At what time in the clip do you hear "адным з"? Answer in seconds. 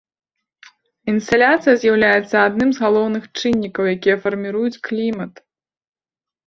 2.47-2.85